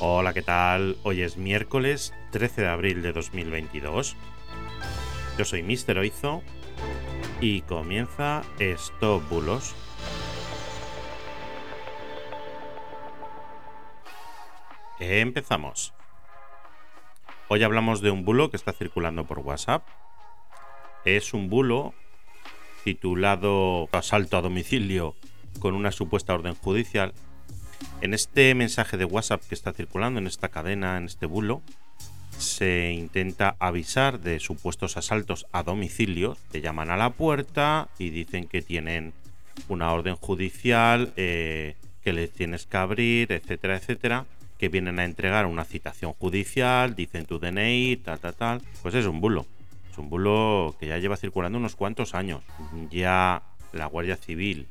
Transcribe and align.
Hola, 0.00 0.34
¿qué 0.34 0.42
tal? 0.42 0.96
Hoy 1.04 1.22
es 1.22 1.36
miércoles 1.36 2.12
13 2.32 2.62
de 2.62 2.68
abril 2.68 3.00
de 3.00 3.12
2022. 3.12 4.16
Yo 5.38 5.44
soy 5.44 5.62
Mister 5.62 5.98
Oizo 5.98 6.42
y 7.40 7.62
comienza 7.62 8.42
Stop 8.58 9.28
Bulos. 9.28 9.74
Empezamos. 14.98 15.94
Hoy 17.46 17.62
hablamos 17.62 18.00
de 18.00 18.10
un 18.10 18.24
bulo 18.24 18.50
que 18.50 18.56
está 18.56 18.72
circulando 18.72 19.26
por 19.26 19.38
WhatsApp. 19.38 19.86
Es 21.04 21.34
un 21.34 21.48
bulo 21.48 21.94
titulado 22.82 23.88
Asalto 23.92 24.38
a 24.38 24.42
domicilio 24.42 25.14
con 25.60 25.76
una 25.76 25.92
supuesta 25.92 26.34
orden 26.34 26.56
judicial. 26.56 27.14
En 28.04 28.12
este 28.12 28.54
mensaje 28.54 28.98
de 28.98 29.06
WhatsApp 29.06 29.40
que 29.48 29.54
está 29.54 29.72
circulando, 29.72 30.20
en 30.20 30.26
esta 30.26 30.50
cadena, 30.50 30.98
en 30.98 31.06
este 31.06 31.24
bulo, 31.24 31.62
se 32.36 32.92
intenta 32.92 33.56
avisar 33.58 34.20
de 34.20 34.40
supuestos 34.40 34.98
asaltos 34.98 35.46
a 35.52 35.62
domicilio. 35.62 36.36
Te 36.50 36.60
llaman 36.60 36.90
a 36.90 36.98
la 36.98 37.08
puerta 37.08 37.88
y 37.98 38.10
dicen 38.10 38.46
que 38.46 38.60
tienen 38.60 39.14
una 39.70 39.90
orden 39.90 40.16
judicial, 40.16 41.14
eh, 41.16 41.76
que 42.02 42.12
les 42.12 42.30
tienes 42.30 42.66
que 42.66 42.76
abrir, 42.76 43.32
etcétera, 43.32 43.76
etcétera 43.76 44.26
que 44.58 44.68
vienen 44.68 44.98
a 44.98 45.06
entregar 45.06 45.46
una 45.46 45.64
citación 45.64 46.12
judicial, 46.12 46.94
dicen 46.94 47.24
tu 47.24 47.38
DNI, 47.38 47.96
tal, 48.04 48.18
tal, 48.18 48.34
tal. 48.34 48.62
Pues 48.82 48.94
es 48.94 49.06
un 49.06 49.22
bulo. 49.22 49.46
Es 49.90 49.96
un 49.96 50.10
bulo 50.10 50.76
que 50.78 50.88
ya 50.88 50.98
lleva 50.98 51.16
circulando 51.16 51.56
unos 51.56 51.74
cuantos 51.74 52.14
años. 52.14 52.42
Ya 52.90 53.44
la 53.72 53.86
Guardia 53.86 54.18
Civil 54.18 54.68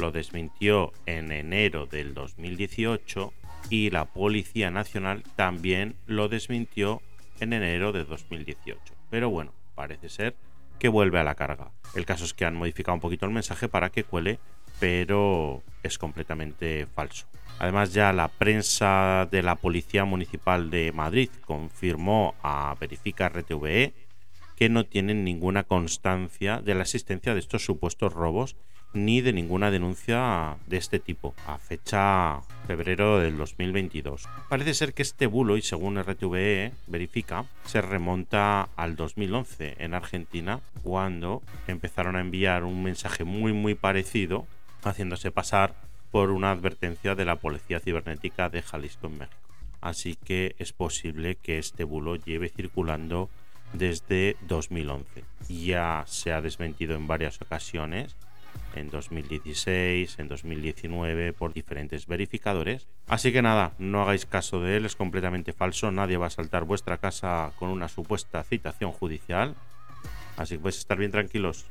lo 0.00 0.10
desmintió 0.10 0.92
en 1.06 1.30
enero 1.30 1.86
del 1.86 2.14
2018 2.14 3.32
y 3.68 3.90
la 3.90 4.06
Policía 4.06 4.70
Nacional 4.70 5.22
también 5.36 5.94
lo 6.06 6.28
desmintió 6.28 7.02
en 7.38 7.52
enero 7.52 7.92
de 7.92 8.04
2018. 8.04 8.94
Pero 9.10 9.30
bueno, 9.30 9.52
parece 9.74 10.08
ser 10.08 10.34
que 10.78 10.88
vuelve 10.88 11.20
a 11.20 11.24
la 11.24 11.34
carga. 11.34 11.70
El 11.94 12.06
caso 12.06 12.24
es 12.24 12.34
que 12.34 12.44
han 12.44 12.56
modificado 12.56 12.94
un 12.94 13.00
poquito 13.00 13.26
el 13.26 13.32
mensaje 13.32 13.68
para 13.68 13.90
que 13.90 14.04
cuele 14.04 14.38
pero 14.80 15.62
es 15.82 15.98
completamente 15.98 16.86
falso. 16.86 17.26
Además 17.58 17.92
ya 17.92 18.12
la 18.12 18.28
prensa 18.28 19.28
de 19.30 19.42
la 19.42 19.56
Policía 19.56 20.06
Municipal 20.06 20.70
de 20.70 20.90
Madrid 20.92 21.28
confirmó 21.44 22.34
a 22.42 22.74
Verifica 22.80 23.28
RTVE 23.28 23.92
que 24.56 24.68
no 24.70 24.84
tienen 24.86 25.24
ninguna 25.24 25.64
constancia 25.64 26.62
de 26.62 26.74
la 26.74 26.82
existencia 26.82 27.34
de 27.34 27.40
estos 27.40 27.64
supuestos 27.64 28.12
robos 28.14 28.56
ni 28.92 29.20
de 29.20 29.32
ninguna 29.32 29.70
denuncia 29.70 30.56
de 30.66 30.76
este 30.76 30.98
tipo 30.98 31.34
a 31.46 31.58
fecha 31.58 32.40
febrero 32.66 33.18
del 33.18 33.36
2022. 33.36 34.28
Parece 34.48 34.74
ser 34.74 34.94
que 34.94 35.02
este 35.02 35.26
bulo, 35.26 35.56
y 35.56 35.62
según 35.62 36.00
RTVE 36.02 36.72
verifica, 36.86 37.44
se 37.64 37.80
remonta 37.80 38.68
al 38.76 38.96
2011 38.96 39.76
en 39.78 39.94
Argentina, 39.94 40.60
cuando 40.82 41.42
empezaron 41.66 42.16
a 42.16 42.20
enviar 42.20 42.64
un 42.64 42.82
mensaje 42.82 43.24
muy 43.24 43.52
muy 43.52 43.74
parecido 43.74 44.46
haciéndose 44.82 45.30
pasar 45.30 45.74
por 46.10 46.30
una 46.30 46.50
advertencia 46.50 47.14
de 47.14 47.24
la 47.24 47.36
Policía 47.36 47.80
Cibernética 47.80 48.48
de 48.48 48.62
Jalisco 48.62 49.06
en 49.06 49.18
México. 49.18 49.36
Así 49.80 50.16
que 50.16 50.54
es 50.58 50.72
posible 50.72 51.36
que 51.36 51.58
este 51.58 51.84
bulo 51.84 52.16
lleve 52.16 52.48
circulando 52.48 53.30
desde 53.72 54.36
2011. 54.42 55.24
Ya 55.48 56.04
se 56.06 56.32
ha 56.32 56.40
desmentido 56.40 56.96
en 56.96 57.06
varias 57.06 57.40
ocasiones, 57.40 58.16
en 58.74 58.90
2016, 58.90 60.18
en 60.18 60.28
2019, 60.28 61.32
por 61.32 61.52
diferentes 61.52 62.06
verificadores. 62.06 62.88
Así 63.06 63.32
que 63.32 63.42
nada, 63.42 63.74
no 63.78 64.02
hagáis 64.02 64.26
caso 64.26 64.60
de 64.60 64.76
él, 64.76 64.86
es 64.86 64.96
completamente 64.96 65.52
falso, 65.52 65.90
nadie 65.90 66.16
va 66.16 66.26
a 66.26 66.30
saltar 66.30 66.64
vuestra 66.64 66.98
casa 66.98 67.52
con 67.58 67.70
una 67.70 67.88
supuesta 67.88 68.42
citación 68.44 68.92
judicial. 68.92 69.54
Así 70.36 70.54
que 70.54 70.60
podéis 70.60 70.78
estar 70.78 70.98
bien 70.98 71.10
tranquilos. 71.10 71.66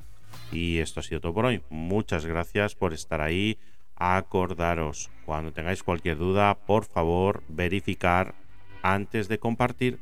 Y 0.52 0.80
esto 0.80 1.00
ha 1.00 1.04
sido 1.04 1.22
todo 1.22 1.34
por 1.34 1.46
hoy. 1.46 1.62
Muchas 1.70 2.26
gracias 2.26 2.76
por 2.76 2.94
estar 2.94 3.22
ahí. 3.22 3.58
Acordaros, 3.96 5.10
cuando 5.26 5.52
tengáis 5.52 5.84
cualquier 5.84 6.18
duda, 6.18 6.56
por 6.56 6.86
favor, 6.86 7.44
verificar 7.48 8.34
antes 8.82 9.28
de 9.28 9.40
compartir, 9.40 10.00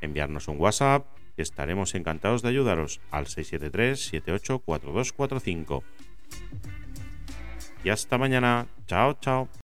enviarnos 0.00 0.48
un 0.48 0.60
WhatsApp, 0.60 1.06
estaremos 1.36 1.94
encantados 1.94 2.42
de 2.42 2.48
ayudaros 2.50 3.00
al 3.10 3.26
673-784245. 3.26 5.82
Y 7.84 7.90
hasta 7.90 8.18
mañana. 8.18 8.66
Chao, 8.86 9.14
chao. 9.20 9.48